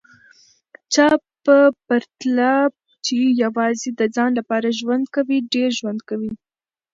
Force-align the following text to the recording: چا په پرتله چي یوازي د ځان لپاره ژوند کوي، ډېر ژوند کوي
چا 0.93 1.07
په 1.45 1.57
پرتله 1.87 2.51
چي 3.05 3.17
یوازي 3.43 3.89
د 3.99 4.01
ځان 4.15 4.31
لپاره 4.39 4.75
ژوند 4.79 5.05
کوي، 5.15 5.37
ډېر 5.53 5.69
ژوند 5.79 5.99
کوي 6.09 6.31